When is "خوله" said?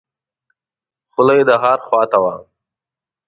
1.13-1.33